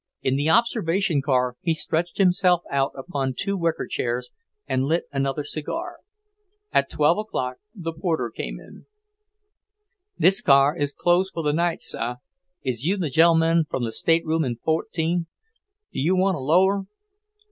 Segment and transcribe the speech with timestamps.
[0.23, 4.31] In the observation car he stretched himself out upon two wicker chairs
[4.65, 5.97] and lit another cigar.
[6.71, 8.87] At twelve o'clock the porter came in.
[10.17, 12.15] "This car is closed for the night, sah.
[12.63, 15.27] Is you the gen'leman from the stateroom in fourteen?
[15.93, 16.85] Do you want a lower?"